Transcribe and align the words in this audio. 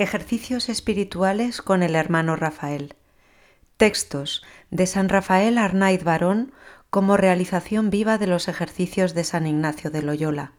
Ejercicios 0.00 0.68
espirituales 0.68 1.60
con 1.60 1.82
el 1.82 1.96
hermano 1.96 2.36
Rafael. 2.36 2.94
Textos 3.78 4.44
de 4.70 4.86
San 4.86 5.08
Rafael 5.08 5.58
Arnaiz 5.58 6.04
Barón 6.04 6.52
como 6.88 7.16
realización 7.16 7.90
viva 7.90 8.16
de 8.16 8.28
los 8.28 8.46
ejercicios 8.46 9.12
de 9.12 9.24
San 9.24 9.48
Ignacio 9.48 9.90
de 9.90 10.02
Loyola. 10.02 10.52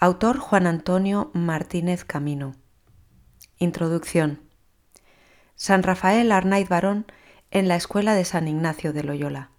Autor 0.00 0.38
Juan 0.40 0.66
Antonio 0.66 1.30
Martínez 1.34 2.04
Camino. 2.04 2.56
Introducción. 3.58 4.42
San 5.54 5.84
Rafael 5.84 6.32
Arnaiz 6.32 6.68
Barón 6.68 7.06
en 7.52 7.68
la 7.68 7.76
Escuela 7.76 8.16
de 8.16 8.24
San 8.24 8.48
Ignacio 8.48 8.92
de 8.92 9.04
Loyola. 9.04 9.50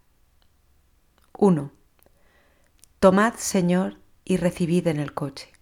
1. 1.37 1.71
Tomad, 2.99 3.35
Señor, 3.35 4.01
y 4.25 4.35
recibid 4.35 4.87
en 4.87 4.99
el 4.99 5.13
coche. 5.13 5.53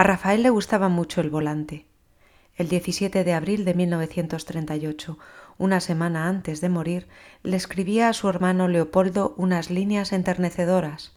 A 0.00 0.04
Rafael 0.04 0.44
le 0.44 0.50
gustaba 0.50 0.88
mucho 0.88 1.20
el 1.20 1.28
volante. 1.28 1.84
El 2.54 2.68
17 2.68 3.24
de 3.24 3.32
abril 3.32 3.64
de 3.64 3.74
1938, 3.74 5.18
una 5.58 5.80
semana 5.80 6.28
antes 6.28 6.60
de 6.60 6.68
morir, 6.68 7.08
le 7.42 7.56
escribía 7.56 8.08
a 8.08 8.12
su 8.12 8.28
hermano 8.28 8.68
Leopoldo 8.68 9.34
unas 9.36 9.70
líneas 9.70 10.12
enternecedoras. 10.12 11.16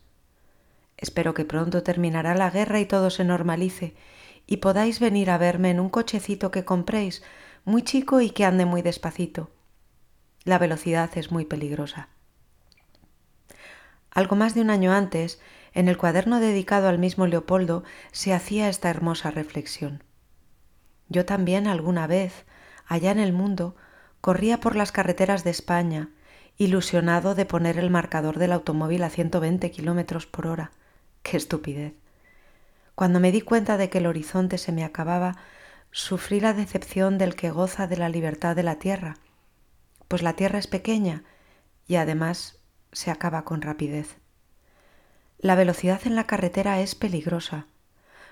Espero 0.98 1.36
que 1.36 1.45
pronto 1.45 1.84
terminará 1.84 2.34
la 2.34 2.49
guerra 2.49 2.80
y 2.80 2.88
todo 2.88 3.12
se 3.12 3.23
normalice, 3.23 3.94
y 4.48 4.58
podáis 4.58 5.00
venir 5.00 5.30
a 5.30 5.38
verme 5.38 5.70
en 5.70 5.80
un 5.80 5.89
cochecito 5.89 6.50
que 6.50 6.66
compréis, 6.66 7.22
muy 7.66 7.84
chico 7.84 8.20
y 8.20 8.31
que 8.31 8.45
ande 8.45 8.66
muy 8.66 8.81
despacito. 8.81 9.52
La 10.44 10.58
velocidad 10.58 11.16
es 11.20 11.31
muy 11.31 11.45
peligrosa. 11.45 12.09
Algo 14.09 14.36
más 14.36 14.55
de 14.55 14.61
un 14.61 14.72
año 14.72 14.91
antes, 14.91 15.39
en 15.73 15.88
el 15.88 15.98
cuaderno 15.98 16.39
dedicado 16.39 16.89
al 16.89 16.99
mismo 16.99 17.27
Leopoldo 17.27 17.84
se 18.11 18.34
hacía 18.34 18.70
esta 18.70 18.89
hermosa 18.89 19.31
reflexión. 19.31 20.03
Yo 21.07 21.25
también 21.25 21.67
alguna 21.67 22.07
vez, 22.07 22.45
allá 22.85 23.11
en 23.11 23.20
el 23.20 23.34
mundo, 23.34 23.75
corría 24.22 24.59
por 24.59 24.75
las 24.75 24.91
carreteras 24.91 25.44
de 25.44 25.50
España, 25.50 26.09
ilusionado 26.58 27.36
de 27.36 27.45
poner 27.45 27.78
el 27.78 27.89
marcador 27.89 28.38
del 28.38 28.52
automóvil 28.52 29.03
a 29.03 29.09
120 29.09 29.72
kilómetros 29.72 30.25
por 30.28 30.47
hora. 30.47 30.72
¡Qué 31.23 31.38
estupidez! 31.38 31.94
Cuando 32.95 33.19
me 33.19 33.31
di 33.31 33.41
cuenta 33.41 33.78
de 33.78 33.89
que 33.89 33.97
el 33.97 34.06
horizonte 34.06 34.58
se 34.58 34.72
me 34.72 34.83
acababa, 34.83 35.38
sufrí 35.91 36.39
la 36.39 36.53
decepción 36.53 37.17
del 37.17 37.35
que 37.35 37.50
goza 37.50 37.88
de 37.88 37.97
la 37.97 38.09
libertad 38.09 38.56
de 38.56 38.63
la 38.63 38.75
tierra, 38.75 39.17
pues 40.08 40.22
la 40.22 40.33
tierra 40.33 40.59
es 40.59 40.67
pequeña 40.67 41.23
y 41.88 41.95
además 41.95 42.59
se 42.91 43.11
acaba 43.11 43.44
con 43.44 43.61
rapidez. 43.61 44.20
La 45.42 45.56
velocidad 45.56 46.02
en 46.06 46.16
la 46.16 46.25
carretera 46.25 46.81
es 46.81 46.94
peligrosa, 46.94 47.66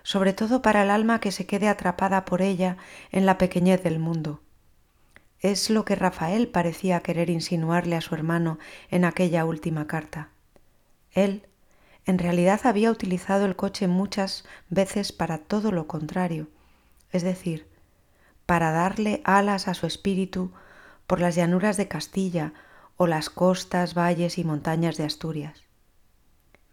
sobre 0.04 0.32
todo 0.32 0.62
para 0.62 0.84
el 0.84 0.92
alma 0.92 1.20
que 1.20 1.32
se 1.32 1.48
quede 1.48 1.68
atrapada 1.68 2.24
por 2.24 2.44
ella 2.44 2.78
en 3.12 3.26
la 3.26 3.40
pequeñez 3.40 3.82
del 3.82 3.98
mundo. 3.98 4.42
Es 5.40 5.72
lo 5.72 5.86
que 5.86 5.96
Rafael 5.96 6.50
parecía 6.50 7.00
querer 7.00 7.32
insinuarle 7.32 7.96
a 7.96 8.02
su 8.02 8.14
hermano 8.14 8.60
en 8.92 9.06
aquella 9.06 9.44
última 9.46 9.88
carta. 9.88 10.30
Él, 11.12 11.48
en 12.06 12.20
realidad, 12.20 12.62
había 12.66 12.92
utilizado 12.92 13.48
el 13.48 13.56
coche 13.56 13.88
muchas 13.88 14.46
veces 14.70 15.12
para 15.12 15.40
todo 15.40 15.72
lo 15.72 15.88
contrario, 15.88 16.48
es 17.12 17.24
decir, 17.24 17.66
para 18.46 18.72
darle 18.72 19.22
alas 19.24 19.68
a 19.68 19.74
su 19.74 19.88
espíritu 19.88 20.52
por 21.08 21.20
las 21.20 21.34
llanuras 21.34 21.76
de 21.76 21.88
Castilla 21.88 22.54
o 22.98 23.08
las 23.08 23.32
costas, 23.32 23.96
valles 23.96 24.38
y 24.38 24.44
montañas 24.44 24.96
de 24.98 25.06
Asturias. 25.06 25.69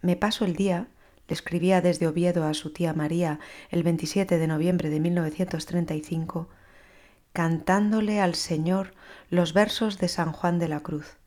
Me 0.07 0.15
paso 0.15 0.45
el 0.45 0.55
día, 0.55 0.87
le 1.27 1.33
escribía 1.33 1.81
desde 1.81 2.07
Oviedo 2.07 2.45
a 2.45 2.53
su 2.53 2.71
tía 2.71 2.93
María 2.93 3.41
el 3.71 3.83
27 3.83 4.37
de 4.37 4.47
noviembre 4.47 4.89
de 4.89 5.01
1935, 5.01 6.47
cantándole 7.33 8.21
al 8.21 8.33
Señor 8.33 8.93
los 9.29 9.51
versos 9.51 9.97
de 9.97 10.07
San 10.07 10.31
Juan 10.31 10.59
de 10.59 10.69
la 10.69 10.79
Cruz. 10.79 11.17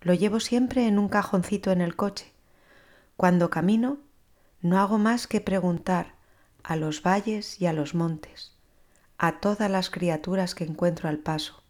Lo 0.00 0.14
llevo 0.14 0.38
siempre 0.38 0.86
en 0.86 0.96
un 0.96 1.08
cajoncito 1.08 1.72
en 1.72 1.80
el 1.80 1.96
coche. 1.96 2.32
Cuando 3.16 3.50
camino, 3.50 3.98
no 4.60 4.78
hago 4.78 4.98
más 4.98 5.26
que 5.26 5.40
preguntar 5.40 6.14
a 6.62 6.76
los 6.76 7.02
valles 7.02 7.60
y 7.60 7.66
a 7.66 7.72
los 7.72 7.96
montes, 7.96 8.54
a 9.18 9.40
todas 9.40 9.68
las 9.68 9.90
criaturas 9.90 10.54
que 10.54 10.62
encuentro 10.62 11.08
al 11.08 11.18
paso, 11.18 11.64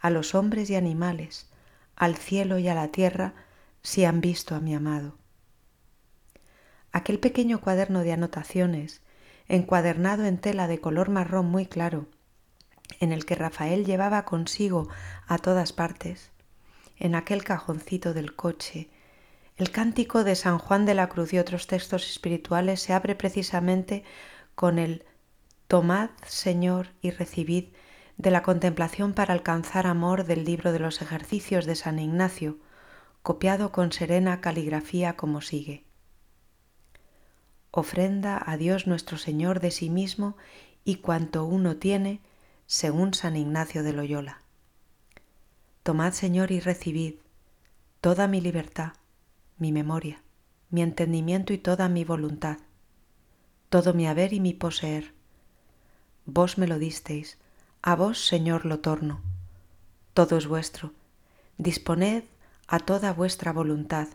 a 0.00 0.10
los 0.10 0.34
hombres 0.34 0.70
y 0.70 0.74
animales, 0.74 1.48
al 1.94 2.16
cielo 2.16 2.58
y 2.58 2.66
a 2.66 2.74
la 2.74 2.88
tierra, 2.88 3.34
si 3.82 4.04
han 4.04 4.20
visto 4.20 4.56
a 4.56 4.60
mi 4.60 4.74
amado. 4.74 5.19
Aquel 6.92 7.18
pequeño 7.18 7.60
cuaderno 7.60 8.02
de 8.02 8.12
anotaciones, 8.12 9.00
encuadernado 9.48 10.24
en 10.24 10.38
tela 10.38 10.66
de 10.66 10.80
color 10.80 11.08
marrón 11.08 11.46
muy 11.46 11.66
claro, 11.66 12.06
en 12.98 13.12
el 13.12 13.24
que 13.24 13.34
Rafael 13.34 13.84
llevaba 13.84 14.24
consigo 14.24 14.88
a 15.26 15.38
todas 15.38 15.72
partes, 15.72 16.30
en 16.98 17.14
aquel 17.14 17.44
cajoncito 17.44 18.12
del 18.12 18.34
coche, 18.34 18.90
el 19.56 19.70
cántico 19.70 20.24
de 20.24 20.36
San 20.36 20.58
Juan 20.58 20.86
de 20.86 20.94
la 20.94 21.08
Cruz 21.08 21.32
y 21.32 21.38
otros 21.38 21.66
textos 21.66 22.08
espirituales 22.08 22.80
se 22.80 22.94
abre 22.94 23.14
precisamente 23.14 24.04
con 24.54 24.78
el 24.78 25.04
Tomad, 25.68 26.10
Señor, 26.26 26.88
y 27.02 27.10
recibid 27.10 27.66
de 28.16 28.30
la 28.30 28.42
contemplación 28.42 29.12
para 29.12 29.34
alcanzar 29.34 29.86
amor 29.86 30.24
del 30.24 30.44
libro 30.44 30.72
de 30.72 30.78
los 30.78 31.00
ejercicios 31.02 31.66
de 31.66 31.76
San 31.76 31.98
Ignacio, 31.98 32.58
copiado 33.22 33.70
con 33.70 33.92
serena 33.92 34.40
caligrafía 34.40 35.16
como 35.16 35.40
sigue. 35.40 35.84
Ofrenda 37.72 38.42
a 38.44 38.56
Dios 38.56 38.86
nuestro 38.86 39.16
Señor 39.16 39.60
de 39.60 39.70
sí 39.70 39.90
mismo 39.90 40.36
y 40.84 40.96
cuanto 40.96 41.44
uno 41.44 41.76
tiene, 41.76 42.20
según 42.66 43.14
San 43.14 43.36
Ignacio 43.36 43.82
de 43.82 43.92
Loyola. 43.92 44.42
Tomad, 45.82 46.12
Señor, 46.12 46.50
y 46.50 46.60
recibid 46.60 47.14
toda 48.00 48.26
mi 48.26 48.40
libertad, 48.40 48.94
mi 49.58 49.72
memoria, 49.72 50.20
mi 50.70 50.82
entendimiento 50.82 51.52
y 51.52 51.58
toda 51.58 51.88
mi 51.88 52.04
voluntad, 52.04 52.58
todo 53.68 53.94
mi 53.94 54.06
haber 54.06 54.32
y 54.32 54.40
mi 54.40 54.52
poseer. 54.52 55.12
Vos 56.26 56.58
me 56.58 56.66
lo 56.66 56.78
disteis, 56.78 57.38
a 57.82 57.94
vos, 57.94 58.26
Señor, 58.26 58.66
lo 58.66 58.80
torno. 58.80 59.20
Todo 60.12 60.36
es 60.36 60.46
vuestro. 60.46 60.92
Disponed 61.56 62.24
a 62.66 62.78
toda 62.80 63.12
vuestra 63.12 63.52
voluntad. 63.52 64.08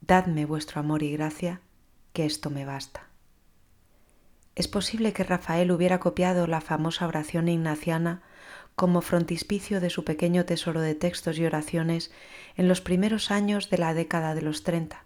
Dadme 0.00 0.44
vuestro 0.44 0.80
amor 0.80 1.02
y 1.02 1.12
gracia, 1.12 1.60
que 2.18 2.26
esto 2.26 2.50
me 2.50 2.64
basta. 2.64 3.06
Es 4.56 4.66
posible 4.66 5.12
que 5.12 5.22
Rafael 5.22 5.70
hubiera 5.70 6.00
copiado 6.00 6.48
la 6.48 6.60
famosa 6.60 7.06
oración 7.06 7.46
ignaciana 7.46 8.22
como 8.74 9.02
frontispicio 9.02 9.80
de 9.80 9.88
su 9.88 10.02
pequeño 10.02 10.44
tesoro 10.44 10.80
de 10.80 10.96
textos 10.96 11.38
y 11.38 11.44
oraciones 11.44 12.10
en 12.56 12.66
los 12.66 12.80
primeros 12.80 13.30
años 13.30 13.70
de 13.70 13.78
la 13.78 13.94
década 13.94 14.34
de 14.34 14.42
los 14.42 14.64
30, 14.64 15.04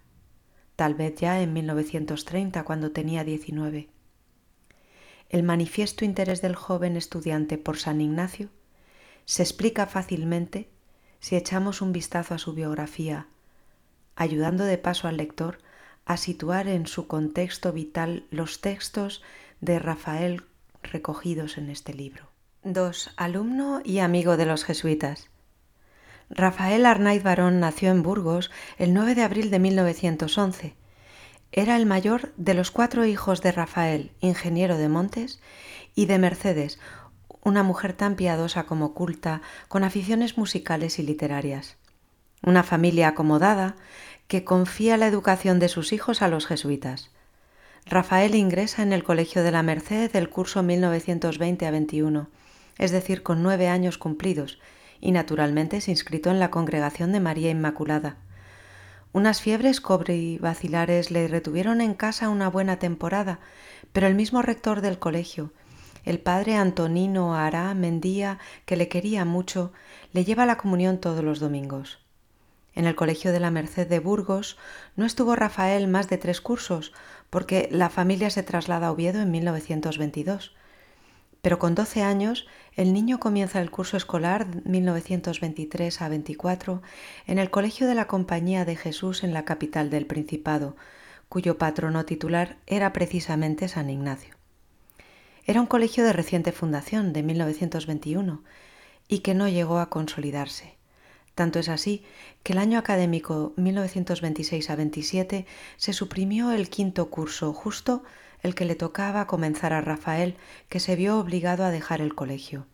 tal 0.75 0.95
vez 0.95 1.15
ya 1.17 1.43
en 1.43 1.53
1930 1.53 2.65
cuando 2.65 2.93
tenía 2.93 3.25
19. 3.25 3.91
El 5.29 5.43
manifiesto 5.43 6.07
interés 6.07 6.41
del 6.41 6.55
joven 6.55 6.97
estudiante 6.97 7.59
por 7.59 7.77
San 7.77 8.01
Ignacio 8.01 8.49
se 9.27 9.43
explica 9.43 9.85
fácilmente 9.85 10.71
si 11.21 11.37
echamos 11.37 11.83
un 11.83 11.93
vistazo 11.93 12.33
a 12.33 12.39
su 12.39 12.55
biografía, 12.55 13.27
ayudando 14.17 14.65
de 14.65 14.79
paso 14.79 15.09
al 15.09 15.19
lector 15.19 15.59
a 16.05 16.17
situar 16.17 16.69
en 16.69 16.87
su 16.87 17.07
contexto 17.07 17.73
vital 17.73 18.25
los 18.31 18.61
textos 18.61 19.23
de 19.61 19.79
Rafael 19.79 20.45
recogidos 20.83 21.59
en 21.59 21.71
este 21.71 21.95
libro. 21.95 22.29
2. 22.65 23.13
Alumno 23.17 23.81
y 23.85 23.99
amigo 23.99 24.37
de 24.37 24.47
los 24.47 24.65
jesuitas. 24.65 25.31
Rafael 26.31 26.87
Arnaiz 26.87 27.23
Barón 27.23 27.61
nació 27.61 27.91
en 27.91 28.03
Burgos 28.03 28.51
el 28.79 28.95
9 28.95 29.15
de 29.15 29.23
abril 29.23 29.51
de 29.51 29.59
1911. 29.59 30.75
Era 31.53 31.77
el 31.77 31.87
mayor 31.87 32.33
de 32.37 32.55
los 32.55 32.71
cuatro 32.71 33.05
hijos 33.05 33.43
de 33.43 33.53
Rafael, 33.53 34.13
ingeniero 34.21 34.79
de 34.79 34.89
montes, 34.89 35.41
y 35.95 36.07
de 36.07 36.19
Mercedes, 36.19 36.79
una 37.45 37.63
mujer 37.63 37.93
tan 37.93 38.15
piadosa 38.15 38.65
como 38.65 38.95
culta, 38.95 39.43
con 39.69 39.85
aficiones 39.85 40.39
musicales 40.39 40.99
y 40.99 41.03
literarias. 41.03 41.77
Una 42.43 42.63
familia 42.63 43.09
acomodada 43.09 43.77
que 44.33 44.45
confía 44.45 44.97
la 44.97 45.09
educación 45.09 45.59
de 45.59 45.69
sus 45.69 45.93
hijos 45.93 46.23
a 46.23 46.29
los 46.29 46.47
jesuitas. 46.47 47.11
Rafael 47.85 48.35
ingresa 48.35 48.83
en 48.83 48.95
el 48.95 49.05
Colegio 49.05 49.43
de 49.43 49.51
la 49.51 49.63
Merced 49.63 50.11
del 50.11 50.31
curso 50.31 50.63
1920 50.63 51.67
a 51.67 51.71
21, 51.71 52.31
es 52.79 52.93
decir, 52.93 53.23
con 53.23 53.43
nueve 53.43 53.69
años 53.69 53.99
cumplidos, 53.99 54.59
y 55.03 55.13
naturalmente 55.13 55.83
se 55.83 55.91
inscrito 55.91 56.31
en 56.31 56.41
la 56.41 56.51
Congregación 56.51 57.13
de 57.13 57.21
María 57.21 57.51
Inmaculada. 57.51 58.17
Unas 59.13 59.43
fiebres 59.43 59.83
cobre 59.83 60.17
y 60.17 60.39
vacilares 60.39 61.11
le 61.11 61.29
retuvieron 61.29 61.83
en 61.83 61.93
casa 61.93 62.31
una 62.31 62.49
buena 62.49 62.79
temporada, 62.79 63.39
pero 63.93 64.07
el 64.07 64.15
mismo 64.15 64.41
rector 64.41 64.81
del 64.81 64.99
colegio, 64.99 65.53
el 66.07 66.21
padre 66.21 66.57
Antonino 66.57 67.37
Ará 67.37 67.75
Mendía, 67.75 68.39
que 68.65 68.77
le 68.77 68.89
quería 68.89 69.27
mucho, 69.27 69.75
le 70.15 70.25
lleva 70.25 70.47
la 70.47 70.57
comunión 70.57 70.97
todos 70.97 71.23
los 71.23 71.39
domingos. 71.39 72.02
En 72.75 72.87
el 72.87 72.95
Colegio 72.95 73.33
de 73.33 73.41
la 73.41 73.51
Merced 73.51 73.87
de 73.87 73.99
Burgos 73.99 74.57
no 74.97 75.05
estuvo 75.05 75.37
Rafael 75.37 75.89
más 75.89 76.09
de 76.09 76.19
tres 76.19 76.41
cursos, 76.41 76.93
porque 77.31 77.69
la 77.71 77.91
familia 77.91 78.31
se 78.31 78.43
traslada 78.43 78.89
a 78.89 78.93
Oviedo 78.93 79.21
en 79.21 79.31
1922. 79.31 80.55
Pero 81.43 81.59
con 81.59 81.75
12 81.75 82.03
años, 82.03 82.47
el 82.75 82.93
niño 82.93 83.19
comienza 83.19 83.61
el 83.61 83.71
curso 83.71 83.97
escolar 83.97 84.47
1923 84.65 86.01
a 86.01 86.09
24 86.09 86.83
en 87.27 87.39
el 87.39 87.51
Colegio 87.51 87.87
de 87.89 87.95
la 87.95 88.07
Compañía 88.07 88.65
de 88.65 88.77
Jesús 88.77 89.25
en 89.25 89.35
la 89.35 89.45
capital 89.45 89.91
del 89.91 90.07
Principado, 90.07 90.77
cuyo 91.29 91.59
patrono 91.59 92.05
titular 92.05 92.59
era 92.67 92.93
precisamente 92.93 93.69
San 93.69 93.91
Ignacio. 93.91 94.37
Era 95.45 95.61
un 95.61 95.67
colegio 95.67 96.05
de 96.05 96.13
reciente 96.13 96.53
fundación, 96.53 97.13
de 97.13 97.23
1921, 97.25 98.45
y 99.09 99.19
que 99.21 99.35
no 99.35 99.49
llegó 99.49 99.81
a 99.81 99.91
consolidarse. 99.91 100.77
Tanto 101.35 101.59
es 101.59 101.69
así 101.69 102.05
que 102.43 102.53
el 102.53 102.59
año 102.59 102.79
académico 102.79 103.53
1926 103.57 104.69
a 104.71 104.77
27 104.77 105.47
se 105.77 105.93
suprimió 105.93 106.53
el 106.53 106.69
quinto 106.69 107.09
curso, 107.09 107.53
justo 107.53 108.03
el 108.43 108.55
que 108.55 108.65
le 108.65 108.75
tocaba 108.75 109.27
comenzar 109.27 109.73
a 109.73 109.81
Rafael, 109.81 110.37
que 110.69 110.81
se 110.81 110.97
vio 110.97 111.19
obligado 111.19 111.65
a 111.65 111.71
dejar 111.71 112.01
el 112.01 112.15
colegio. 112.15 112.67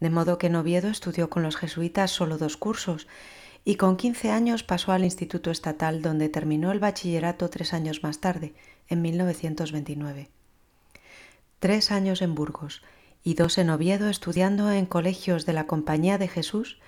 De 0.00 0.10
modo 0.10 0.38
que 0.38 0.46
en 0.46 0.56
Oviedo 0.56 0.88
estudió 0.88 1.28
con 1.28 1.42
los 1.42 1.56
jesuitas 1.56 2.10
solo 2.10 2.38
dos 2.38 2.56
cursos 2.56 3.06
y 3.64 3.76
con 3.76 3.96
15 3.96 4.30
años 4.30 4.62
pasó 4.62 4.92
al 4.92 5.04
Instituto 5.04 5.50
Estatal 5.50 6.02
donde 6.02 6.28
terminó 6.28 6.72
el 6.72 6.80
bachillerato 6.80 7.48
tres 7.50 7.72
años 7.72 8.02
más 8.02 8.18
tarde, 8.18 8.54
en 8.88 9.02
1929. 9.02 10.28
Tres 11.60 11.92
años 11.92 12.22
en 12.22 12.34
Burgos 12.34 12.82
y 13.22 13.34
dos 13.34 13.58
en 13.58 13.70
Oviedo 13.70 14.08
estudiando 14.08 14.72
en 14.72 14.86
colegios 14.86 15.46
de 15.46 15.52
la 15.52 15.66
Compañía 15.66 16.18
de 16.18 16.26
Jesús 16.26 16.80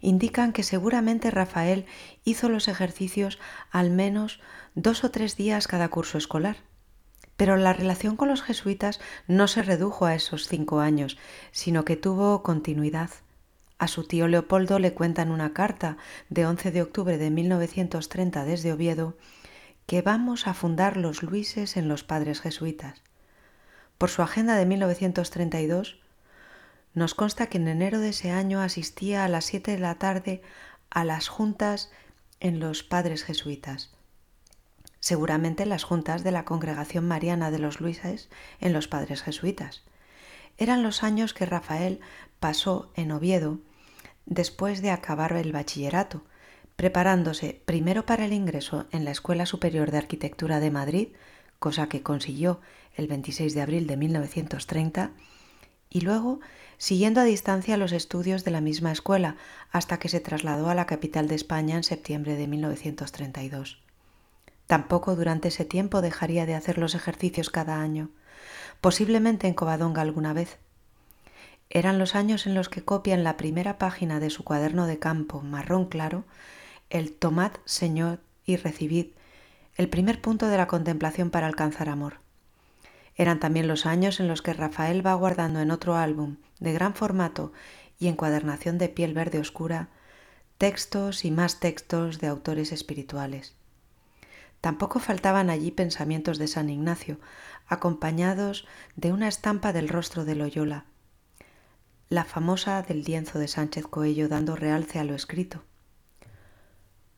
indican 0.00 0.52
que 0.52 0.62
seguramente 0.62 1.30
Rafael 1.30 1.86
hizo 2.24 2.48
los 2.48 2.68
ejercicios 2.68 3.38
al 3.70 3.90
menos 3.90 4.40
dos 4.74 5.04
o 5.04 5.10
tres 5.10 5.36
días 5.36 5.68
cada 5.68 5.88
curso 5.88 6.18
escolar. 6.18 6.56
Pero 7.36 7.56
la 7.56 7.72
relación 7.72 8.16
con 8.16 8.28
los 8.28 8.42
jesuitas 8.42 9.00
no 9.26 9.48
se 9.48 9.62
redujo 9.62 10.06
a 10.06 10.14
esos 10.14 10.48
cinco 10.48 10.80
años, 10.80 11.16
sino 11.52 11.84
que 11.84 11.96
tuvo 11.96 12.42
continuidad. 12.42 13.10
A 13.78 13.88
su 13.88 14.04
tío 14.04 14.28
Leopoldo 14.28 14.78
le 14.78 14.92
cuentan 14.92 15.30
una 15.30 15.54
carta 15.54 15.96
de 16.28 16.44
11 16.44 16.70
de 16.70 16.82
octubre 16.82 17.16
de 17.16 17.30
1930 17.30 18.44
desde 18.44 18.72
Oviedo 18.72 19.16
que 19.86 20.02
vamos 20.02 20.46
a 20.46 20.54
fundar 20.54 20.96
los 20.96 21.22
Luises 21.22 21.76
en 21.76 21.88
los 21.88 22.04
padres 22.04 22.40
jesuitas. 22.40 23.02
Por 23.98 24.08
su 24.08 24.22
agenda 24.22 24.54
de 24.56 24.64
1932 24.64 25.99
nos 26.94 27.14
consta 27.14 27.46
que 27.46 27.58
en 27.58 27.68
enero 27.68 28.00
de 28.00 28.10
ese 28.10 28.30
año 28.30 28.60
asistía 28.60 29.24
a 29.24 29.28
las 29.28 29.44
siete 29.44 29.72
de 29.72 29.78
la 29.78 29.96
tarde 29.96 30.42
a 30.90 31.04
las 31.04 31.28
juntas 31.28 31.90
en 32.40 32.58
los 32.58 32.82
padres 32.82 33.22
jesuitas, 33.22 33.90
seguramente 34.98 35.66
las 35.66 35.84
juntas 35.84 36.24
de 36.24 36.32
la 36.32 36.44
Congregación 36.44 37.06
Mariana 37.06 37.50
de 37.50 37.58
los 37.58 37.80
Luises 37.80 38.28
en 38.60 38.72
los 38.72 38.88
padres 38.88 39.22
jesuitas. 39.22 39.82
Eran 40.58 40.82
los 40.82 41.02
años 41.02 41.32
que 41.32 41.46
Rafael 41.46 42.00
pasó 42.38 42.90
en 42.94 43.12
Oviedo 43.12 43.60
después 44.26 44.82
de 44.82 44.90
acabar 44.90 45.32
el 45.32 45.52
bachillerato, 45.52 46.24
preparándose 46.76 47.60
primero 47.64 48.06
para 48.06 48.24
el 48.24 48.32
ingreso 48.32 48.86
en 48.90 49.04
la 49.04 49.10
Escuela 49.10 49.46
Superior 49.46 49.90
de 49.90 49.98
Arquitectura 49.98 50.60
de 50.60 50.70
Madrid, 50.70 51.08
cosa 51.58 51.88
que 51.88 52.02
consiguió 52.02 52.60
el 52.94 53.06
26 53.06 53.54
de 53.54 53.60
abril 53.60 53.86
de 53.86 53.96
1930, 53.96 55.12
y 55.90 56.00
luego 56.00 56.40
siguiendo 56.78 57.20
a 57.20 57.24
distancia 57.24 57.76
los 57.76 57.92
estudios 57.92 58.44
de 58.44 58.52
la 58.52 58.60
misma 58.60 58.92
escuela 58.92 59.36
hasta 59.70 59.98
que 59.98 60.08
se 60.08 60.20
trasladó 60.20 60.70
a 60.70 60.74
la 60.74 60.86
capital 60.86 61.28
de 61.28 61.34
España 61.34 61.76
en 61.76 61.82
septiembre 61.82 62.36
de 62.36 62.46
1932. 62.46 63.82
Tampoco 64.66 65.16
durante 65.16 65.48
ese 65.48 65.64
tiempo 65.64 66.00
dejaría 66.00 66.46
de 66.46 66.54
hacer 66.54 66.78
los 66.78 66.94
ejercicios 66.94 67.50
cada 67.50 67.80
año, 67.80 68.08
posiblemente 68.80 69.48
en 69.48 69.54
Covadonga 69.54 70.00
alguna 70.00 70.32
vez. 70.32 70.58
Eran 71.68 71.98
los 71.98 72.14
años 72.14 72.46
en 72.46 72.54
los 72.54 72.68
que 72.68 72.82
copia 72.82 73.14
en 73.14 73.24
la 73.24 73.36
primera 73.36 73.78
página 73.78 74.20
de 74.20 74.30
su 74.30 74.44
cuaderno 74.44 74.86
de 74.86 74.98
campo 74.98 75.42
marrón 75.42 75.86
claro 75.86 76.24
el 76.88 77.12
tomad, 77.12 77.52
Señor, 77.64 78.18
y 78.44 78.56
recibid, 78.56 79.06
el 79.76 79.88
primer 79.88 80.20
punto 80.20 80.48
de 80.48 80.56
la 80.56 80.66
contemplación 80.66 81.30
para 81.30 81.46
alcanzar 81.46 81.88
amor. 81.88 82.18
Eran 83.20 83.38
también 83.38 83.68
los 83.68 83.84
años 83.84 84.18
en 84.18 84.28
los 84.28 84.40
que 84.40 84.54
Rafael 84.54 85.06
va 85.06 85.12
guardando 85.12 85.60
en 85.60 85.70
otro 85.70 85.94
álbum 85.94 86.36
de 86.58 86.72
gran 86.72 86.94
formato 86.94 87.52
y 87.98 88.08
encuadernación 88.08 88.78
de 88.78 88.88
piel 88.88 89.12
verde 89.12 89.38
oscura 89.38 89.90
textos 90.56 91.26
y 91.26 91.30
más 91.30 91.60
textos 91.60 92.18
de 92.18 92.28
autores 92.28 92.72
espirituales. 92.72 93.52
Tampoco 94.62 95.00
faltaban 95.00 95.50
allí 95.50 95.70
pensamientos 95.70 96.38
de 96.38 96.48
San 96.48 96.70
Ignacio, 96.70 97.20
acompañados 97.68 98.66
de 98.96 99.12
una 99.12 99.28
estampa 99.28 99.74
del 99.74 99.90
rostro 99.90 100.24
de 100.24 100.36
Loyola, 100.36 100.86
la 102.08 102.24
famosa 102.24 102.80
del 102.80 103.02
lienzo 103.04 103.38
de 103.38 103.48
Sánchez 103.48 103.86
Coello 103.86 104.30
dando 104.30 104.56
realce 104.56 104.98
a 104.98 105.04
lo 105.04 105.14
escrito. 105.14 105.62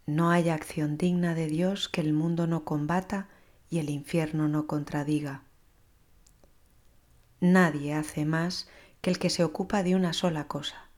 No 0.07 0.31
hay 0.31 0.49
acción 0.49 0.99
digna 0.99 1.37
de 1.37 1.47
Dios 1.47 1.89
que 1.89 2.01
el 2.01 2.13
mundo 2.13 2.49
no 2.49 2.65
combata 2.65 3.29
y 3.71 3.79
el 3.79 3.89
infierno 3.89 4.49
no 4.49 4.67
contradiga. 4.67 5.43
Nadie 7.43 7.93
hace 7.95 8.25
más 8.25 8.69
que 9.01 9.11
el 9.11 9.19
que 9.19 9.29
se 9.29 9.43
ocupa 9.43 9.83
de 9.83 9.97
una 9.97 10.13
sola 10.13 10.47
cosa. 10.47 10.89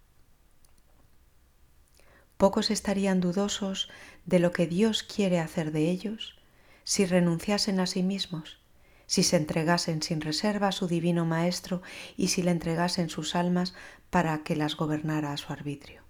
Pocos 2.37 2.71
estarían 2.71 3.23
dudosos 3.23 3.89
de 4.27 4.41
lo 4.41 4.53
que 4.53 4.67
Dios 4.67 5.03
quiere 5.03 5.41
hacer 5.41 5.73
de 5.73 5.89
ellos 5.89 6.39
si 6.83 7.07
renunciasen 7.07 7.81
a 7.81 7.87
sí 7.87 8.03
mismos, 8.03 8.61
si 9.07 9.23
se 9.23 9.39
entregasen 9.39 10.03
sin 10.03 10.21
reserva 10.21 10.69
a 10.69 10.73
su 10.73 10.87
divino 10.87 11.25
Maestro 11.25 11.81
y 12.15 12.29
si 12.29 12.43
le 12.43 12.51
entregasen 12.51 13.09
sus 13.09 13.35
almas 13.35 13.73
para 14.11 14.43
que 14.43 14.55
las 14.55 14.77
gobernara 14.77 15.33
a 15.33 15.39
su 15.39 15.51
arbitrio. 15.51 16.03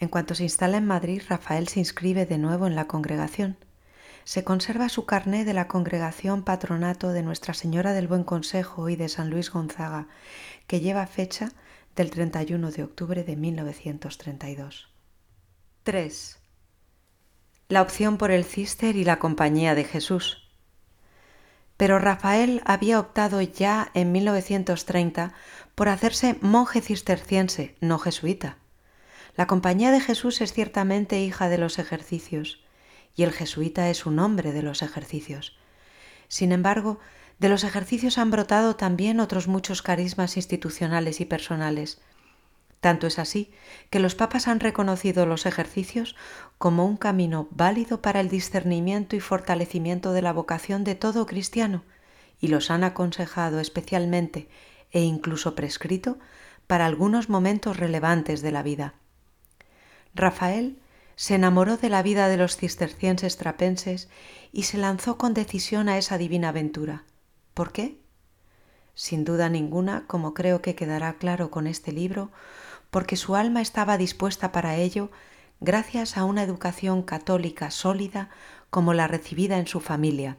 En 0.00 0.08
cuanto 0.08 0.34
se 0.34 0.42
instala 0.42 0.78
en 0.78 0.86
Madrid, 0.86 1.22
Rafael 1.28 1.68
se 1.68 1.78
inscribe 1.78 2.26
de 2.26 2.38
nuevo 2.38 2.66
en 2.66 2.74
la 2.74 2.88
congregación 2.88 3.58
se 4.26 4.42
conserva 4.42 4.88
su 4.88 5.06
carné 5.06 5.44
de 5.44 5.54
la 5.54 5.68
Congregación 5.68 6.42
Patronato 6.42 7.10
de 7.10 7.22
Nuestra 7.22 7.54
Señora 7.54 7.92
del 7.92 8.08
Buen 8.08 8.24
Consejo 8.24 8.88
y 8.88 8.96
de 8.96 9.08
San 9.08 9.30
Luis 9.30 9.52
Gonzaga, 9.52 10.08
que 10.66 10.80
lleva 10.80 11.06
fecha 11.06 11.52
del 11.94 12.10
31 12.10 12.72
de 12.72 12.82
octubre 12.82 13.22
de 13.22 13.36
1932. 13.36 14.88
3. 15.84 16.38
La 17.68 17.82
opción 17.82 18.18
por 18.18 18.32
el 18.32 18.44
cister 18.44 18.96
y 18.96 19.04
la 19.04 19.20
compañía 19.20 19.76
de 19.76 19.84
Jesús. 19.84 20.50
Pero 21.76 22.00
Rafael 22.00 22.62
había 22.64 22.98
optado 22.98 23.40
ya 23.40 23.92
en 23.94 24.10
1930 24.10 25.34
por 25.76 25.88
hacerse 25.88 26.36
monje 26.40 26.80
cisterciense, 26.80 27.76
no 27.80 28.00
jesuita. 28.00 28.56
La 29.36 29.46
compañía 29.46 29.92
de 29.92 30.00
Jesús 30.00 30.40
es 30.40 30.52
ciertamente 30.52 31.20
hija 31.20 31.48
de 31.48 31.58
los 31.58 31.78
ejercicios, 31.78 32.65
y 33.16 33.22
el 33.22 33.32
jesuita 33.32 33.88
es 33.88 34.06
un 34.06 34.18
hombre 34.18 34.52
de 34.52 34.62
los 34.62 34.82
ejercicios. 34.82 35.56
Sin 36.28 36.52
embargo, 36.52 37.00
de 37.38 37.48
los 37.48 37.64
ejercicios 37.64 38.18
han 38.18 38.30
brotado 38.30 38.76
también 38.76 39.20
otros 39.20 39.48
muchos 39.48 39.82
carismas 39.82 40.36
institucionales 40.36 41.20
y 41.20 41.24
personales. 41.24 42.00
Tanto 42.80 43.06
es 43.06 43.18
así 43.18 43.50
que 43.90 44.00
los 44.00 44.14
papas 44.14 44.48
han 44.48 44.60
reconocido 44.60 45.26
los 45.26 45.46
ejercicios 45.46 46.14
como 46.58 46.86
un 46.86 46.96
camino 46.96 47.48
válido 47.50 48.02
para 48.02 48.20
el 48.20 48.28
discernimiento 48.28 49.16
y 49.16 49.20
fortalecimiento 49.20 50.12
de 50.12 50.22
la 50.22 50.32
vocación 50.32 50.84
de 50.84 50.94
todo 50.94 51.26
cristiano 51.26 51.84
y 52.40 52.48
los 52.48 52.70
han 52.70 52.84
aconsejado 52.84 53.60
especialmente 53.60 54.48
e 54.92 55.00
incluso 55.00 55.54
prescrito 55.54 56.18
para 56.66 56.86
algunos 56.86 57.28
momentos 57.28 57.76
relevantes 57.76 58.42
de 58.42 58.52
la 58.52 58.62
vida. 58.62 58.94
Rafael 60.14 60.78
se 61.16 61.34
enamoró 61.34 61.78
de 61.78 61.88
la 61.88 62.02
vida 62.02 62.28
de 62.28 62.36
los 62.36 62.56
cistercienses 62.56 63.38
trapenses 63.38 64.08
y 64.52 64.64
se 64.64 64.78
lanzó 64.78 65.16
con 65.16 65.34
decisión 65.34 65.88
a 65.88 65.98
esa 65.98 66.18
divina 66.18 66.50
aventura. 66.50 67.04
¿Por 67.54 67.72
qué? 67.72 67.98
Sin 68.94 69.24
duda 69.24 69.48
ninguna, 69.48 70.06
como 70.06 70.34
creo 70.34 70.60
que 70.60 70.74
quedará 70.74 71.14
claro 71.14 71.50
con 71.50 71.66
este 71.66 71.90
libro, 71.90 72.30
porque 72.90 73.16
su 73.16 73.34
alma 73.34 73.62
estaba 73.62 73.98
dispuesta 73.98 74.52
para 74.52 74.76
ello 74.76 75.10
gracias 75.60 76.18
a 76.18 76.24
una 76.24 76.42
educación 76.42 77.02
católica 77.02 77.70
sólida 77.70 78.28
como 78.68 78.92
la 78.92 79.08
recibida 79.08 79.58
en 79.58 79.66
su 79.66 79.80
familia, 79.80 80.36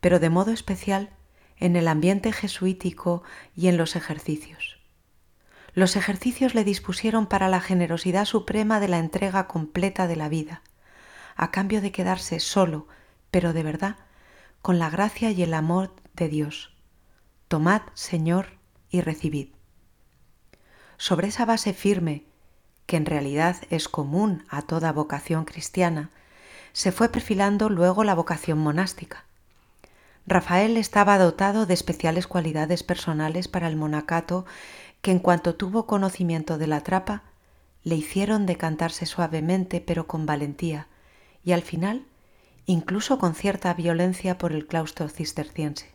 pero 0.00 0.20
de 0.20 0.30
modo 0.30 0.52
especial 0.52 1.10
en 1.56 1.76
el 1.76 1.88
ambiente 1.88 2.32
jesuítico 2.32 3.22
y 3.56 3.68
en 3.68 3.78
los 3.78 3.96
ejercicios. 3.96 4.71
Los 5.74 5.96
ejercicios 5.96 6.54
le 6.54 6.64
dispusieron 6.64 7.26
para 7.26 7.48
la 7.48 7.60
generosidad 7.60 8.26
suprema 8.26 8.78
de 8.78 8.88
la 8.88 8.98
entrega 8.98 9.48
completa 9.48 10.06
de 10.06 10.16
la 10.16 10.28
vida, 10.28 10.62
a 11.34 11.50
cambio 11.50 11.80
de 11.80 11.92
quedarse 11.92 12.40
solo, 12.40 12.86
pero 13.30 13.52
de 13.54 13.62
verdad, 13.62 13.96
con 14.60 14.78
la 14.78 14.90
gracia 14.90 15.30
y 15.30 15.42
el 15.42 15.54
amor 15.54 15.94
de 16.14 16.28
Dios. 16.28 16.74
Tomad, 17.48 17.82
Señor, 17.94 18.58
y 18.90 19.00
recibid. 19.00 19.48
Sobre 20.98 21.28
esa 21.28 21.46
base 21.46 21.72
firme, 21.72 22.26
que 22.86 22.98
en 22.98 23.06
realidad 23.06 23.56
es 23.70 23.88
común 23.88 24.44
a 24.50 24.62
toda 24.62 24.92
vocación 24.92 25.46
cristiana, 25.46 26.10
se 26.72 26.92
fue 26.92 27.08
perfilando 27.08 27.70
luego 27.70 28.04
la 28.04 28.14
vocación 28.14 28.58
monástica. 28.58 29.24
Rafael 30.26 30.76
estaba 30.76 31.18
dotado 31.18 31.66
de 31.66 31.74
especiales 31.74 32.26
cualidades 32.26 32.82
personales 32.82 33.48
para 33.48 33.66
el 33.66 33.76
monacato 33.76 34.44
que 35.02 35.10
en 35.10 35.18
cuanto 35.18 35.56
tuvo 35.56 35.86
conocimiento 35.86 36.58
de 36.58 36.68
la 36.68 36.82
trapa, 36.82 37.24
le 37.82 37.96
hicieron 37.96 38.46
decantarse 38.46 39.04
suavemente 39.04 39.80
pero 39.80 40.06
con 40.06 40.24
valentía, 40.24 40.86
y 41.44 41.52
al 41.52 41.62
final 41.62 42.06
incluso 42.64 43.18
con 43.18 43.34
cierta 43.34 43.74
violencia 43.74 44.38
por 44.38 44.52
el 44.52 44.66
claustro 44.66 45.08
cisterciense. 45.08 45.90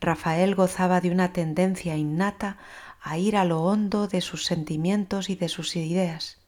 Rafael 0.00 0.54
gozaba 0.54 1.00
de 1.00 1.10
una 1.10 1.32
tendencia 1.32 1.96
innata 1.96 2.58
a 3.00 3.18
ir 3.18 3.36
a 3.36 3.44
lo 3.44 3.62
hondo 3.62 4.08
de 4.08 4.20
sus 4.20 4.44
sentimientos 4.44 5.30
y 5.30 5.36
de 5.36 5.48
sus 5.48 5.74
ideas, 5.76 6.38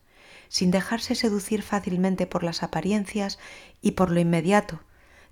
sin 0.48 0.70
dejarse 0.70 1.14
seducir 1.14 1.62
fácilmente 1.62 2.26
por 2.26 2.44
las 2.44 2.62
apariencias 2.62 3.38
y 3.80 3.92
por 3.92 4.10
lo 4.10 4.20
inmediato, 4.20 4.80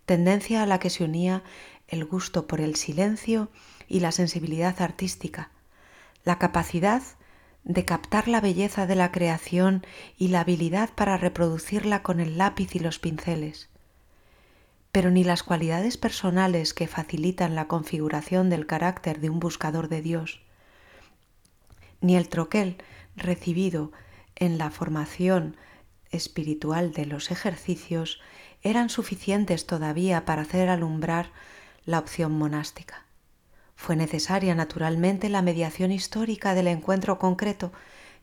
tendencia 0.07 0.63
a 0.63 0.67
la 0.67 0.79
que 0.79 0.91
se 0.91 1.05
unía 1.05 1.43
el 1.89 2.05
gusto 2.05 2.47
por 2.47 2.61
el 2.61 2.77
silencio 2.77 3.51
y 3.87 4.01
la 4.01 4.13
sensibilidad 4.13 4.81
artística, 4.81 5.51
la 6.25 6.39
capacidad 6.39 7.03
de 7.65 7.85
captar 7.85 8.29
la 8.29 8.41
belleza 8.41 8.87
de 8.87 8.97
la 8.97 9.13
creación 9.13 9.87
y 10.19 10.29
la 10.29 10.41
habilidad 10.41 10.91
para 10.95 11.17
reproducirla 11.17 12.03
con 12.03 12.21
el 12.21 12.39
lápiz 12.39 12.75
y 12.75 12.81
los 12.81 12.99
pinceles. 12.99 13.69
Pero 14.91 15.11
ni 15.11 15.25
las 15.25 15.43
cualidades 15.43 15.97
personales 15.97 16.75
que 16.75 16.89
facilitan 16.89 17.55
la 17.55 17.69
configuración 17.69 18.51
del 18.51 18.67
carácter 18.67 19.21
de 19.21 19.31
un 19.31 19.41
buscador 19.41 19.89
de 19.89 20.03
Dios, 20.03 20.41
ni 22.01 22.17
el 22.17 22.29
troquel 22.29 22.77
recibido 23.17 23.93
en 24.35 24.59
la 24.59 24.71
formación 24.71 25.57
espiritual 26.11 26.93
de 26.93 27.07
los 27.07 27.31
ejercicios 27.31 28.21
eran 28.63 28.91
suficientes 28.91 29.67
todavía 29.67 30.25
para 30.25 30.43
hacer 30.43 30.69
alumbrar 30.69 31.31
la 31.85 31.99
opción 31.99 32.33
monástica. 32.33 33.02
Fue 33.83 33.97
necesaria, 33.97 34.55
naturalmente, 34.55 35.29
la 35.29 35.43
mediación 35.43 35.91
histórica 35.91 36.55
del 36.55 36.69
encuentro 36.69 37.19
concreto 37.19 37.73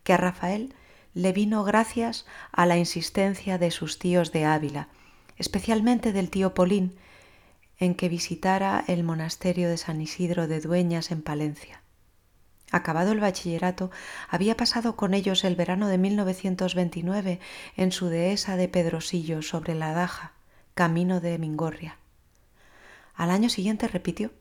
que 0.05 0.13
a 0.13 0.17
Rafael 0.17 0.73
le 1.13 1.33
vino 1.33 1.65
gracias 1.65 2.25
a 2.53 2.65
la 2.65 2.77
insistencia 2.77 3.57
de 3.57 3.69
sus 3.69 3.99
tíos 3.99 4.31
de 4.31 4.45
Ávila, 4.45 4.87
especialmente 5.35 6.13
del 6.13 6.29
tío 6.29 6.53
Polín, 6.53 6.95
en 7.77 7.93
que 7.93 8.07
visitara 8.07 8.85
el 8.87 9.03
monasterio 9.03 9.67
de 9.67 9.75
San 9.75 9.99
Isidro 9.99 10.47
de 10.47 10.61
Dueñas 10.61 11.11
en 11.11 11.21
Palencia. 11.21 11.81
Acabado 12.71 13.11
el 13.11 13.19
bachillerato, 13.19 13.91
había 14.29 14.55
pasado 14.55 14.95
con 14.95 15.13
ellos 15.13 15.43
el 15.43 15.57
verano 15.57 15.89
de 15.89 15.97
1929 15.97 17.41
en 17.75 17.91
su 17.91 18.07
dehesa 18.07 18.55
de 18.55 18.69
Pedrosillo 18.69 19.41
sobre 19.41 19.75
la 19.75 19.91
Daja, 19.91 20.31
camino 20.73 21.19
de 21.19 21.37
Mingorria. 21.37 21.97
Al 23.13 23.29
año 23.29 23.49
siguiente 23.49 23.89
repitió 23.89 24.31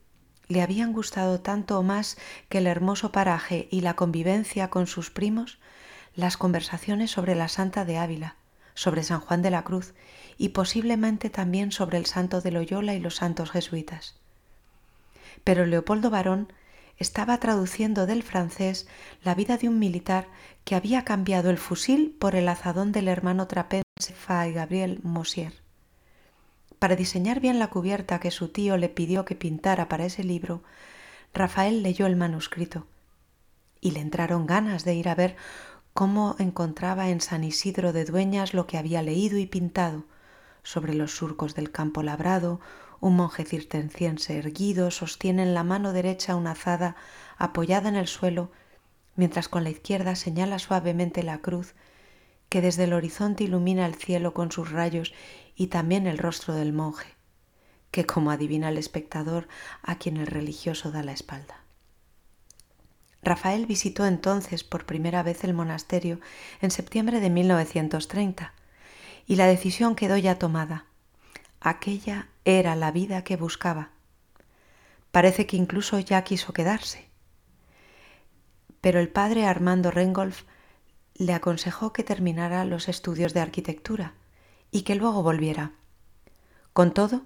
le 0.48 0.62
habían 0.62 0.92
gustado 0.92 1.40
tanto 1.40 1.78
o 1.78 1.82
más 1.82 2.16
que 2.48 2.58
el 2.58 2.66
hermoso 2.66 3.12
paraje 3.12 3.68
y 3.70 3.82
la 3.82 3.94
convivencia 3.94 4.70
con 4.70 4.86
sus 4.86 5.10
primos 5.10 5.58
las 6.14 6.36
conversaciones 6.36 7.12
sobre 7.12 7.34
la 7.34 7.48
Santa 7.48 7.84
de 7.84 7.98
Ávila, 7.98 8.36
sobre 8.74 9.04
San 9.04 9.20
Juan 9.20 9.40
de 9.40 9.50
la 9.50 9.62
Cruz 9.62 9.94
y 10.36 10.48
posiblemente 10.48 11.30
también 11.30 11.70
sobre 11.70 11.98
el 11.98 12.06
Santo 12.06 12.40
de 12.40 12.50
Loyola 12.50 12.94
y 12.94 13.00
los 13.00 13.16
santos 13.16 13.50
jesuitas. 13.50 14.16
Pero 15.44 15.64
Leopoldo 15.64 16.10
Barón 16.10 16.52
estaba 16.96 17.38
traduciendo 17.38 18.06
del 18.06 18.22
francés 18.22 18.88
la 19.22 19.34
vida 19.34 19.56
de 19.58 19.68
un 19.68 19.78
militar 19.78 20.26
que 20.64 20.74
había 20.74 21.04
cambiado 21.04 21.50
el 21.50 21.58
fusil 21.58 22.16
por 22.18 22.34
el 22.34 22.48
azadón 22.48 22.90
del 22.90 23.08
hermano 23.08 23.46
trapense 23.46 23.84
Fay 24.14 24.52
Gabriel 24.52 24.98
Mosier. 25.02 25.67
Para 26.78 26.96
diseñar 26.96 27.40
bien 27.40 27.58
la 27.58 27.68
cubierta 27.68 28.20
que 28.20 28.30
su 28.30 28.48
tío 28.48 28.76
le 28.76 28.88
pidió 28.88 29.24
que 29.24 29.34
pintara 29.34 29.88
para 29.88 30.04
ese 30.04 30.22
libro, 30.22 30.62
Rafael 31.34 31.82
leyó 31.82 32.06
el 32.06 32.16
manuscrito 32.16 32.86
y 33.80 33.92
le 33.92 34.00
entraron 34.00 34.46
ganas 34.46 34.84
de 34.84 34.94
ir 34.94 35.08
a 35.08 35.14
ver 35.14 35.36
cómo 35.92 36.36
encontraba 36.38 37.08
en 37.08 37.20
San 37.20 37.44
Isidro 37.44 37.92
de 37.92 38.04
Dueñas 38.04 38.54
lo 38.54 38.66
que 38.66 38.78
había 38.78 39.02
leído 39.02 39.38
y 39.38 39.46
pintado 39.46 40.04
sobre 40.62 40.94
los 40.94 41.16
surcos 41.16 41.54
del 41.54 41.70
campo 41.70 42.02
labrado, 42.02 42.60
un 43.00 43.16
monje 43.16 43.44
cirtenciense 43.44 44.38
erguido 44.38 44.90
sostiene 44.90 45.42
en 45.42 45.54
la 45.54 45.64
mano 45.64 45.92
derecha 45.92 46.36
una 46.36 46.52
azada 46.52 46.96
apoyada 47.36 47.88
en 47.88 47.96
el 47.96 48.06
suelo, 48.06 48.50
mientras 49.16 49.48
con 49.48 49.64
la 49.64 49.70
izquierda 49.70 50.14
señala 50.14 50.58
suavemente 50.58 51.22
la 51.22 51.38
cruz 51.38 51.74
que 52.48 52.60
desde 52.60 52.84
el 52.84 52.92
horizonte 52.92 53.44
ilumina 53.44 53.86
el 53.86 53.94
cielo 53.94 54.34
con 54.34 54.50
sus 54.52 54.70
rayos 54.70 55.12
y 55.54 55.68
también 55.68 56.06
el 56.06 56.18
rostro 56.18 56.54
del 56.54 56.72
monje, 56.72 57.14
que 57.90 58.06
como 58.06 58.30
adivina 58.30 58.68
el 58.68 58.78
espectador 58.78 59.48
a 59.82 59.96
quien 59.96 60.16
el 60.16 60.26
religioso 60.26 60.90
da 60.90 61.02
la 61.02 61.12
espalda. 61.12 61.62
Rafael 63.22 63.66
visitó 63.66 64.06
entonces 64.06 64.64
por 64.64 64.86
primera 64.86 65.22
vez 65.22 65.44
el 65.44 65.52
monasterio 65.52 66.20
en 66.60 66.70
septiembre 66.70 67.20
de 67.20 67.30
1930 67.30 68.54
y 69.26 69.36
la 69.36 69.46
decisión 69.46 69.94
quedó 69.94 70.16
ya 70.16 70.38
tomada. 70.38 70.86
Aquella 71.60 72.28
era 72.44 72.76
la 72.76 72.92
vida 72.92 73.24
que 73.24 73.36
buscaba. 73.36 73.90
Parece 75.10 75.46
que 75.46 75.56
incluso 75.56 75.98
ya 75.98 76.22
quiso 76.22 76.52
quedarse. 76.52 77.08
Pero 78.80 79.00
el 79.00 79.08
padre 79.08 79.44
Armando 79.46 79.90
Rengolf 79.90 80.44
le 81.18 81.34
aconsejó 81.34 81.92
que 81.92 82.04
terminara 82.04 82.64
los 82.64 82.88
estudios 82.88 83.34
de 83.34 83.40
arquitectura 83.40 84.14
y 84.70 84.82
que 84.82 84.94
luego 84.94 85.22
volviera. 85.22 85.72
Con 86.72 86.94
todo, 86.94 87.22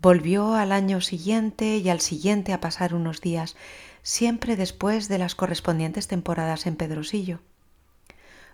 volvió 0.00 0.54
al 0.54 0.72
año 0.72 1.00
siguiente 1.02 1.76
y 1.76 1.88
al 1.90 2.00
siguiente 2.00 2.52
a 2.52 2.60
pasar 2.60 2.94
unos 2.94 3.20
días, 3.20 3.54
siempre 4.02 4.56
después 4.56 5.08
de 5.08 5.18
las 5.18 5.34
correspondientes 5.34 6.08
temporadas 6.08 6.66
en 6.66 6.76
Pedrosillo. 6.76 7.40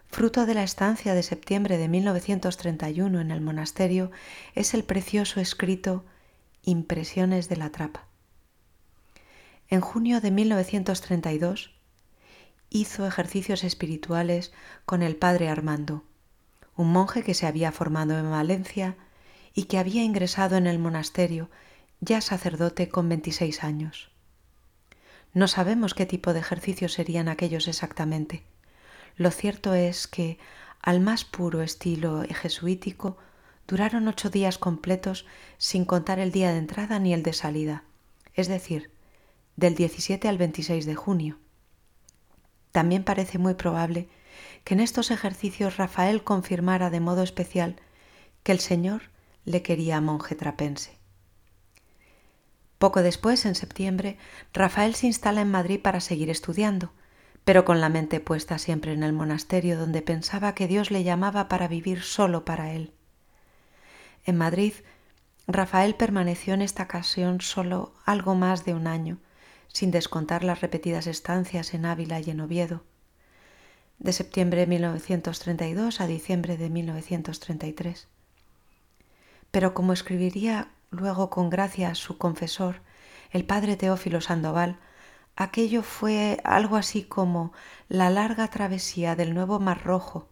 Fruto 0.06 0.44
de 0.46 0.54
la 0.54 0.64
estancia 0.64 1.14
de 1.14 1.22
septiembre 1.22 1.78
de 1.78 1.88
1931 1.88 3.20
en 3.20 3.30
el 3.30 3.40
monasterio 3.40 4.10
es 4.54 4.74
el 4.74 4.84
precioso 4.84 5.40
escrito 5.40 6.04
Impresiones 6.62 7.48
de 7.48 7.56
la 7.56 7.70
Trapa. 7.70 8.06
En 9.68 9.80
junio 9.80 10.20
de 10.20 10.30
1932 10.30 11.73
hizo 12.78 13.06
ejercicios 13.06 13.64
espirituales 13.64 14.52
con 14.84 15.02
el 15.02 15.16
padre 15.16 15.48
Armando 15.48 16.04
un 16.76 16.92
monje 16.92 17.22
que 17.22 17.34
se 17.34 17.46
había 17.46 17.72
formado 17.72 18.18
en 18.18 18.30
Valencia 18.30 18.96
y 19.54 19.64
que 19.64 19.78
había 19.78 20.02
ingresado 20.02 20.56
en 20.56 20.66
el 20.66 20.78
monasterio 20.78 21.50
ya 22.00 22.20
sacerdote 22.20 22.88
con 22.88 23.08
26 23.08 23.62
años. 23.62 24.10
No 25.32 25.48
sabemos 25.48 25.94
qué 25.94 26.06
tipo 26.06 26.32
de 26.32 26.40
ejercicios 26.40 26.92
serían 26.92 27.28
aquellos 27.28 27.68
exactamente. 27.68 28.44
Lo 29.16 29.30
cierto 29.30 29.74
es 29.74 30.06
que, 30.06 30.38
al 30.80 31.00
más 31.00 31.24
puro 31.24 31.62
estilo 31.62 32.24
jesuítico, 32.28 33.16
duraron 33.66 34.08
ocho 34.08 34.30
días 34.30 34.58
completos 34.58 35.26
sin 35.56 35.84
contar 35.84 36.18
el 36.18 36.32
día 36.32 36.50
de 36.50 36.58
entrada 36.58 36.98
ni 36.98 37.14
el 37.14 37.22
de 37.22 37.32
salida, 37.32 37.84
es 38.34 38.48
decir, 38.48 38.90
del 39.56 39.76
17 39.76 40.28
al 40.28 40.38
26 40.38 40.84
de 40.84 40.94
junio. 40.94 41.38
También 42.74 43.04
parece 43.04 43.38
muy 43.38 43.54
probable 43.54 44.08
que 44.64 44.74
en 44.74 44.80
estos 44.80 45.12
ejercicios 45.12 45.76
Rafael 45.76 46.24
confirmara 46.24 46.90
de 46.90 46.98
modo 46.98 47.22
especial 47.22 47.76
que 48.42 48.50
el 48.50 48.58
Señor 48.58 49.02
le 49.44 49.62
quería 49.62 50.00
monje 50.00 50.34
trapense. 50.34 50.98
Poco 52.78 53.00
después, 53.00 53.46
en 53.46 53.54
septiembre, 53.54 54.18
Rafael 54.52 54.96
se 54.96 55.06
instala 55.06 55.42
en 55.42 55.52
Madrid 55.52 55.78
para 55.80 56.00
seguir 56.00 56.30
estudiando, 56.30 56.90
pero 57.44 57.64
con 57.64 57.80
la 57.80 57.88
mente 57.90 58.18
puesta 58.18 58.58
siempre 58.58 58.92
en 58.92 59.04
el 59.04 59.12
monasterio 59.12 59.78
donde 59.78 60.02
pensaba 60.02 60.56
que 60.56 60.66
Dios 60.66 60.90
le 60.90 61.04
llamaba 61.04 61.46
para 61.46 61.68
vivir 61.68 62.02
solo 62.02 62.44
para 62.44 62.72
él. 62.72 62.92
En 64.24 64.36
Madrid, 64.36 64.72
Rafael 65.46 65.94
permaneció 65.94 66.54
en 66.54 66.62
esta 66.62 66.82
ocasión 66.82 67.40
solo 67.40 67.94
algo 68.04 68.34
más 68.34 68.64
de 68.64 68.74
un 68.74 68.88
año, 68.88 69.20
sin 69.68 69.90
descontar 69.90 70.44
las 70.44 70.60
repetidas 70.60 71.06
estancias 71.06 71.74
en 71.74 71.86
Ávila 71.86 72.20
y 72.20 72.30
en 72.30 72.40
Oviedo 72.40 72.82
de 73.98 74.12
septiembre 74.12 74.60
de 74.60 74.66
1932 74.66 76.00
a 76.00 76.06
diciembre 76.06 76.56
de 76.56 76.70
1933. 76.70 78.08
Pero 79.50 79.74
como 79.74 79.92
escribiría 79.92 80.68
luego 80.90 81.30
con 81.30 81.50
gracia 81.50 81.94
su 81.94 82.18
confesor, 82.18 82.82
el 83.30 83.44
padre 83.44 83.76
Teófilo 83.76 84.20
Sandoval, 84.20 84.78
aquello 85.36 85.82
fue 85.82 86.40
algo 86.44 86.76
así 86.76 87.04
como 87.04 87.52
la 87.88 88.10
larga 88.10 88.48
travesía 88.48 89.16
del 89.16 89.34
nuevo 89.34 89.60
Mar 89.60 89.82
Rojo, 89.84 90.28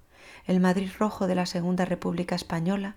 el 0.47 0.61
Madrid 0.61 0.91
Rojo 0.99 1.27
de 1.27 1.35
la 1.35 1.47
Segunda 1.47 1.85
República 1.85 2.35
Española, 2.35 2.97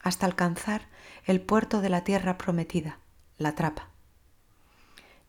hasta 0.00 0.26
alcanzar 0.26 0.82
el 1.24 1.40
puerto 1.40 1.80
de 1.80 1.90
la 1.90 2.04
tierra 2.04 2.38
prometida, 2.38 2.98
la 3.38 3.54
Trapa. 3.54 3.89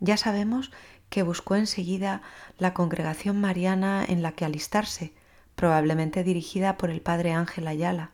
Ya 0.02 0.18
sabemos 0.18 0.72
que 1.10 1.24
buscó 1.24 1.56
enseguida 1.56 2.24
la 2.58 2.74
congregación 2.74 3.40
mariana 3.40 4.04
en 4.06 4.24
la 4.24 4.32
que 4.34 4.46
alistarse, 4.46 5.14
probablemente 5.56 6.24
dirigida 6.24 6.78
por 6.78 6.90
el 6.90 7.02
padre 7.02 7.34
Ángel 7.34 7.68
Ayala, 7.68 8.10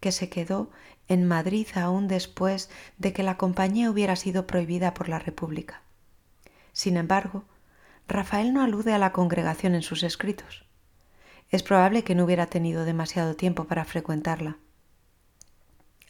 que 0.00 0.12
se 0.12 0.28
quedó 0.28 0.70
en 1.08 1.26
Madrid 1.26 1.66
aún 1.74 2.08
después 2.08 2.68
de 2.98 3.14
que 3.14 3.22
la 3.22 3.38
compañía 3.38 3.90
hubiera 3.90 4.16
sido 4.16 4.46
prohibida 4.46 4.92
por 4.92 5.08
la 5.08 5.18
República. 5.18 5.80
Sin 6.74 6.98
embargo, 6.98 7.44
Rafael 8.06 8.52
no 8.52 8.62
alude 8.62 8.92
a 8.92 8.98
la 8.98 9.12
congregación 9.12 9.74
en 9.74 9.82
sus 9.82 10.02
escritos. 10.02 10.66
Es 11.48 11.62
probable 11.62 12.04
que 12.04 12.14
no 12.14 12.24
hubiera 12.24 12.46
tenido 12.46 12.84
demasiado 12.84 13.34
tiempo 13.34 13.64
para 13.64 13.86
frecuentarla. 13.86 14.58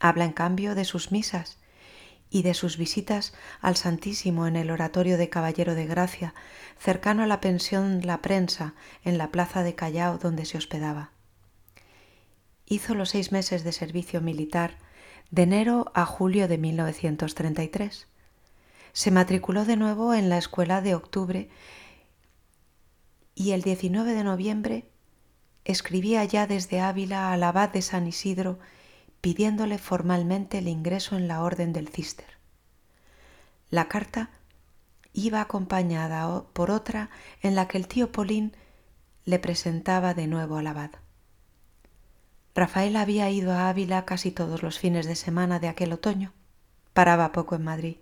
Habla 0.00 0.24
en 0.24 0.32
cambio 0.32 0.74
de 0.74 0.84
sus 0.84 1.12
misas 1.12 1.58
y 2.30 2.42
de 2.42 2.54
sus 2.54 2.76
visitas 2.76 3.32
al 3.60 3.76
Santísimo 3.76 4.46
en 4.46 4.56
el 4.56 4.70
oratorio 4.70 5.16
de 5.16 5.28
Caballero 5.28 5.74
de 5.74 5.86
Gracia, 5.86 6.34
cercano 6.78 7.22
a 7.22 7.26
la 7.26 7.40
pensión 7.40 8.00
La 8.04 8.20
Prensa, 8.20 8.74
en 9.04 9.18
la 9.18 9.30
plaza 9.30 9.62
de 9.62 9.74
Callao 9.74 10.18
donde 10.18 10.44
se 10.44 10.58
hospedaba. 10.58 11.12
Hizo 12.66 12.94
los 12.94 13.10
seis 13.10 13.32
meses 13.32 13.64
de 13.64 13.72
servicio 13.72 14.20
militar 14.20 14.76
de 15.30 15.42
enero 15.42 15.90
a 15.94 16.04
julio 16.04 16.48
de 16.48 16.58
1933. 16.58 18.08
Se 18.92 19.10
matriculó 19.10 19.64
de 19.64 19.76
nuevo 19.76 20.14
en 20.14 20.28
la 20.28 20.38
escuela 20.38 20.80
de 20.80 20.94
octubre 20.94 21.48
y 23.34 23.52
el 23.52 23.62
19 23.62 24.14
de 24.14 24.24
noviembre 24.24 24.90
escribía 25.64 26.24
ya 26.24 26.46
desde 26.46 26.80
Ávila 26.80 27.32
al 27.32 27.42
abad 27.42 27.70
de 27.70 27.82
San 27.82 28.06
Isidro 28.06 28.58
pidiéndole 29.20 29.78
formalmente 29.78 30.58
el 30.58 30.68
ingreso 30.68 31.16
en 31.16 31.28
la 31.28 31.42
orden 31.42 31.72
del 31.72 31.88
Cister. 31.88 32.38
La 33.70 33.88
carta 33.88 34.30
iba 35.12 35.40
acompañada 35.40 36.44
por 36.52 36.70
otra 36.70 37.10
en 37.42 37.54
la 37.54 37.68
que 37.68 37.78
el 37.78 37.88
tío 37.88 38.12
Polín 38.12 38.56
le 39.24 39.38
presentaba 39.38 40.14
de 40.14 40.26
nuevo 40.26 40.56
al 40.56 40.66
abad. 40.66 40.90
Rafael 42.54 42.96
había 42.96 43.30
ido 43.30 43.52
a 43.52 43.68
Ávila 43.68 44.04
casi 44.04 44.30
todos 44.30 44.62
los 44.62 44.78
fines 44.78 45.06
de 45.06 45.16
semana 45.16 45.60
de 45.60 45.68
aquel 45.68 45.92
otoño. 45.92 46.32
Paraba 46.92 47.30
poco 47.32 47.54
en 47.54 47.64
Madrid 47.64 47.96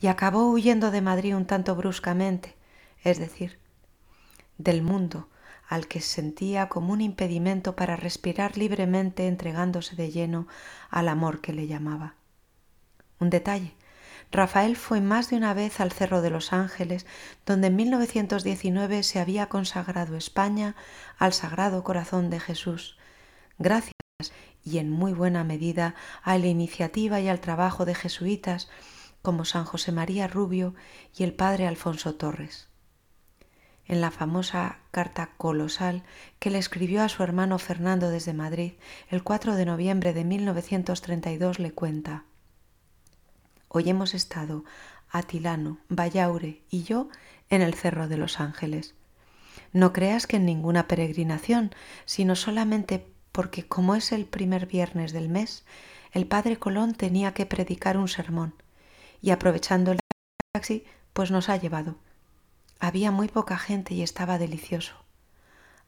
y 0.00 0.08
acabó 0.08 0.50
huyendo 0.50 0.90
de 0.90 1.00
Madrid 1.00 1.34
un 1.34 1.46
tanto 1.46 1.74
bruscamente, 1.74 2.54
es 3.02 3.18
decir, 3.18 3.58
del 4.58 4.82
mundo 4.82 5.28
al 5.72 5.88
que 5.88 6.02
sentía 6.02 6.68
como 6.68 6.92
un 6.92 7.00
impedimento 7.00 7.74
para 7.74 7.96
respirar 7.96 8.58
libremente 8.58 9.26
entregándose 9.26 9.96
de 9.96 10.10
lleno 10.10 10.46
al 10.90 11.08
amor 11.08 11.40
que 11.40 11.54
le 11.54 11.66
llamaba. 11.66 12.14
Un 13.18 13.30
detalle. 13.30 13.72
Rafael 14.30 14.76
fue 14.76 15.00
más 15.00 15.30
de 15.30 15.36
una 15.36 15.54
vez 15.54 15.80
al 15.80 15.90
Cerro 15.90 16.20
de 16.20 16.28
los 16.28 16.52
Ángeles, 16.52 17.06
donde 17.46 17.68
en 17.68 17.76
1919 17.76 19.02
se 19.02 19.18
había 19.18 19.46
consagrado 19.46 20.14
España 20.14 20.76
al 21.16 21.32
Sagrado 21.32 21.82
Corazón 21.84 22.28
de 22.28 22.38
Jesús, 22.38 22.98
gracias 23.58 23.94
y 24.62 24.76
en 24.76 24.90
muy 24.90 25.14
buena 25.14 25.42
medida 25.42 25.94
a 26.22 26.36
la 26.36 26.48
iniciativa 26.48 27.18
y 27.20 27.28
al 27.28 27.40
trabajo 27.40 27.86
de 27.86 27.94
jesuitas 27.94 28.68
como 29.22 29.46
San 29.46 29.64
José 29.64 29.90
María 29.90 30.28
Rubio 30.28 30.74
y 31.16 31.22
el 31.22 31.32
padre 31.32 31.66
Alfonso 31.66 32.14
Torres 32.14 32.71
en 33.92 34.00
la 34.00 34.10
famosa 34.10 34.78
carta 34.90 35.32
colosal 35.36 36.02
que 36.38 36.48
le 36.48 36.56
escribió 36.56 37.02
a 37.02 37.10
su 37.10 37.22
hermano 37.22 37.58
Fernando 37.58 38.08
desde 38.08 38.32
Madrid 38.32 38.72
el 39.10 39.22
4 39.22 39.54
de 39.54 39.66
noviembre 39.66 40.14
de 40.14 40.24
1932 40.24 41.58
le 41.58 41.72
cuenta 41.72 42.24
Hoy 43.68 43.90
hemos 43.90 44.14
estado 44.14 44.64
Atilano, 45.10 45.76
Vallaure 45.90 46.62
y 46.70 46.84
yo 46.84 47.10
en 47.50 47.60
el 47.60 47.74
Cerro 47.74 48.08
de 48.08 48.16
los 48.16 48.40
Ángeles. 48.40 48.94
No 49.74 49.92
creas 49.92 50.26
que 50.26 50.36
en 50.36 50.46
ninguna 50.46 50.88
peregrinación, 50.88 51.74
sino 52.06 52.34
solamente 52.34 53.06
porque 53.30 53.68
como 53.68 53.94
es 53.94 54.12
el 54.12 54.24
primer 54.24 54.64
viernes 54.64 55.12
del 55.12 55.28
mes, 55.28 55.66
el 56.12 56.26
padre 56.26 56.56
Colón 56.56 56.94
tenía 56.94 57.34
que 57.34 57.44
predicar 57.44 57.98
un 57.98 58.08
sermón 58.08 58.54
y 59.20 59.32
aprovechando 59.32 59.92
el 59.92 60.00
taxi, 60.54 60.86
pues 61.12 61.30
nos 61.30 61.50
ha 61.50 61.58
llevado. 61.58 61.96
Había 62.84 63.12
muy 63.12 63.28
poca 63.28 63.58
gente 63.58 63.94
y 63.94 64.02
estaba 64.02 64.38
delicioso. 64.38 64.94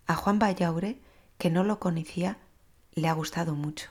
A 0.07 0.14
Juan 0.14 0.38
Vallaure, 0.38 1.01
que 1.38 1.51
no 1.51 1.64
lo 1.64 1.81
conocía, 1.81 2.38
le 2.92 3.09
ha 3.09 3.12
gustado 3.14 3.57
mucho. 3.57 3.90